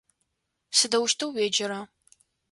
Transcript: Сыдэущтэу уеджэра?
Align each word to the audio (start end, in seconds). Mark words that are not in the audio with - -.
Сыдэущтэу 0.77 1.29
уеджэра? 1.35 1.79